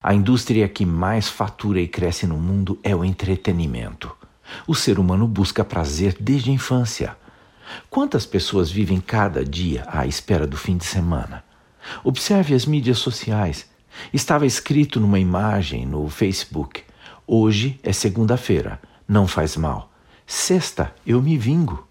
A 0.00 0.14
indústria 0.14 0.68
que 0.68 0.86
mais 0.86 1.28
fatura 1.28 1.80
e 1.80 1.88
cresce 1.88 2.24
no 2.24 2.36
mundo 2.36 2.78
é 2.84 2.94
o 2.94 3.04
entretenimento. 3.04 4.16
O 4.64 4.72
ser 4.72 4.96
humano 4.96 5.26
busca 5.26 5.64
prazer 5.64 6.16
desde 6.20 6.50
a 6.50 6.54
infância. 6.54 7.16
Quantas 7.90 8.24
pessoas 8.24 8.70
vivem 8.70 9.00
cada 9.00 9.44
dia 9.44 9.84
à 9.88 10.06
espera 10.06 10.46
do 10.46 10.56
fim 10.56 10.76
de 10.76 10.84
semana? 10.84 11.42
Observe 12.04 12.54
as 12.54 12.64
mídias 12.64 12.98
sociais. 12.98 13.68
Estava 14.14 14.46
escrito 14.46 15.00
numa 15.00 15.18
imagem 15.18 15.84
no 15.84 16.08
Facebook: 16.08 16.84
Hoje 17.26 17.80
é 17.82 17.92
segunda-feira, 17.92 18.80
não 19.06 19.26
faz 19.26 19.56
mal. 19.56 19.90
Sexta, 20.24 20.94
eu 21.04 21.20
me 21.20 21.36
vingo. 21.36 21.88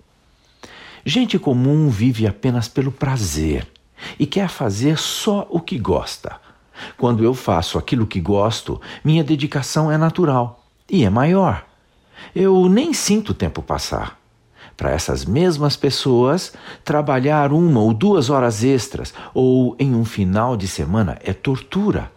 Gente 1.05 1.37
comum 1.37 1.89
vive 1.89 2.25
apenas 2.25 2.69
pelo 2.69 2.91
prazer 2.91 3.67
e 4.17 4.25
quer 4.25 4.47
fazer 4.47 4.97
só 4.97 5.45
o 5.49 5.59
que 5.59 5.77
gosta. 5.77 6.46
Quando 6.97 7.23
eu 7.23 7.33
faço 7.33 7.77
aquilo 7.77 8.07
que 8.07 8.21
gosto, 8.21 8.79
minha 9.03 9.23
dedicação 9.23 9.91
é 9.91 9.97
natural 9.97 10.63
e 10.89 11.03
é 11.03 11.09
maior. 11.09 11.65
Eu 12.35 12.67
nem 12.69 12.93
sinto 12.93 13.31
o 13.31 13.35
tempo 13.35 13.61
passar. 13.61 14.17
Para 14.75 14.91
essas 14.91 15.25
mesmas 15.25 15.75
pessoas, 15.75 16.53
trabalhar 16.83 17.51
uma 17.51 17.79
ou 17.79 17.93
duas 17.93 18.29
horas 18.29 18.63
extras 18.63 19.13
ou 19.33 19.75
em 19.79 19.95
um 19.95 20.05
final 20.05 20.55
de 20.55 20.67
semana 20.67 21.17
é 21.23 21.33
tortura. 21.33 22.11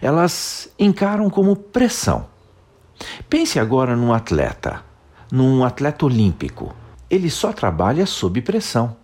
Elas 0.00 0.70
encaram 0.78 1.28
como 1.28 1.54
pressão. 1.54 2.26
Pense 3.28 3.58
agora 3.58 3.96
num 3.96 4.12
atleta, 4.12 4.82
num 5.30 5.64
atleta 5.64 6.06
olímpico. 6.06 6.74
Ele 7.10 7.28
só 7.28 7.52
trabalha 7.52 8.06
sob 8.06 8.40
pressão. 8.40 8.96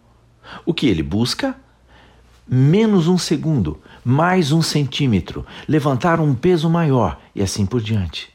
O 0.65 0.73
que 0.73 0.87
ele 0.87 1.03
busca 1.03 1.57
menos 2.49 3.09
um 3.09 3.19
segundo, 3.19 3.81
mais 4.05 4.53
um 4.53 4.63
centímetro, 4.63 5.45
levantar 5.67 6.21
um 6.21 6.35
peso 6.35 6.71
maior 6.71 7.21
e 7.35 7.43
assim 7.43 7.67
por 7.67 7.81
diante. 7.81 8.31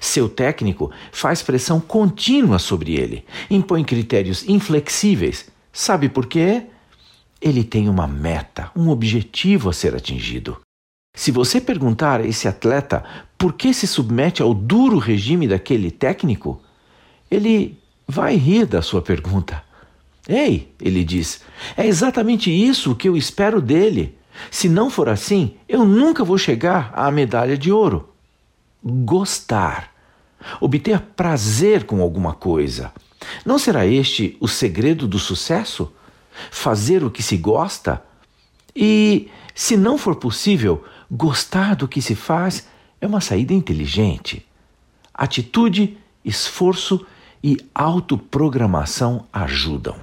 Seu 0.00 0.28
técnico 0.28 0.90
faz 1.10 1.42
pressão 1.42 1.80
contínua 1.80 2.58
sobre 2.58 2.94
ele, 2.94 3.24
impõe 3.50 3.84
critérios 3.84 4.48
inflexíveis. 4.48 5.48
Sabe 5.72 6.08
por 6.08 6.26
quê? 6.26 6.66
Ele 7.40 7.64
tem 7.64 7.88
uma 7.88 8.06
meta, 8.06 8.70
um 8.76 8.88
objetivo 8.88 9.68
a 9.68 9.72
ser 9.72 9.94
atingido. 9.94 10.60
Se 11.14 11.30
você 11.30 11.60
perguntar 11.60 12.20
a 12.20 12.26
esse 12.26 12.48
atleta 12.48 13.04
por 13.36 13.52
que 13.52 13.74
se 13.74 13.86
submete 13.86 14.40
ao 14.40 14.54
duro 14.54 14.98
regime 14.98 15.46
daquele 15.46 15.90
técnico, 15.90 16.62
ele 17.30 17.78
vai 18.06 18.36
rir 18.36 18.66
da 18.66 18.80
sua 18.80 19.02
pergunta. 19.02 19.62
Ei, 20.28 20.72
ele 20.80 21.02
diz, 21.04 21.42
é 21.76 21.86
exatamente 21.86 22.50
isso 22.50 22.94
que 22.94 23.08
eu 23.08 23.16
espero 23.16 23.60
dele. 23.60 24.16
Se 24.50 24.68
não 24.68 24.88
for 24.88 25.08
assim, 25.08 25.56
eu 25.68 25.84
nunca 25.84 26.24
vou 26.24 26.38
chegar 26.38 26.92
à 26.94 27.10
medalha 27.10 27.56
de 27.56 27.72
ouro. 27.72 28.08
Gostar. 28.82 29.92
Obter 30.60 31.00
prazer 31.00 31.84
com 31.84 32.00
alguma 32.00 32.34
coisa. 32.34 32.92
Não 33.44 33.58
será 33.58 33.86
este 33.86 34.36
o 34.40 34.48
segredo 34.48 35.06
do 35.06 35.18
sucesso? 35.18 35.92
Fazer 36.50 37.04
o 37.04 37.10
que 37.10 37.22
se 37.22 37.36
gosta? 37.36 38.02
E, 38.74 39.28
se 39.54 39.76
não 39.76 39.98
for 39.98 40.16
possível, 40.16 40.84
gostar 41.10 41.76
do 41.76 41.86
que 41.86 42.00
se 42.00 42.14
faz 42.14 42.66
é 43.00 43.06
uma 43.06 43.20
saída 43.20 43.52
inteligente. 43.52 44.46
Atitude, 45.12 45.98
esforço 46.24 47.04
e 47.42 47.56
autoprogramação 47.74 49.26
ajudam. 49.32 49.96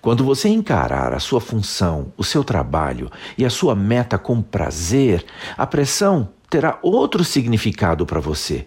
Quando 0.00 0.24
você 0.24 0.48
encarar 0.48 1.12
a 1.12 1.20
sua 1.20 1.40
função, 1.40 2.12
o 2.16 2.24
seu 2.24 2.42
trabalho 2.42 3.10
e 3.36 3.44
a 3.44 3.50
sua 3.50 3.74
meta 3.74 4.18
com 4.18 4.40
prazer, 4.42 5.24
a 5.56 5.66
pressão 5.66 6.30
terá 6.48 6.78
outro 6.82 7.24
significado 7.24 8.04
para 8.04 8.20
você. 8.20 8.66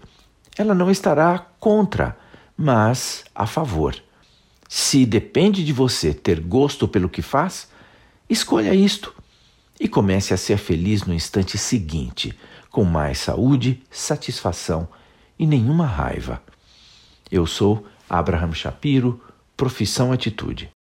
Ela 0.57 0.73
não 0.73 0.89
estará 0.89 1.47
contra, 1.59 2.17
mas 2.55 3.23
a 3.33 3.45
favor. 3.45 3.95
Se 4.69 5.05
depende 5.05 5.63
de 5.63 5.73
você 5.73 6.13
ter 6.13 6.39
gosto 6.39 6.87
pelo 6.87 7.09
que 7.09 7.21
faz, 7.21 7.67
escolha 8.29 8.73
isto 8.73 9.13
e 9.79 9.87
comece 9.87 10.33
a 10.33 10.37
ser 10.37 10.57
feliz 10.57 11.03
no 11.03 11.13
instante 11.13 11.57
seguinte, 11.57 12.37
com 12.71 12.83
mais 12.83 13.19
saúde, 13.19 13.83
satisfação 13.91 14.87
e 15.37 15.45
nenhuma 15.45 15.85
raiva. 15.85 16.41
Eu 17.29 17.45
sou 17.45 17.85
Abraham 18.09 18.53
Shapiro, 18.53 19.19
profissão 19.57 20.11
atitude. 20.11 20.72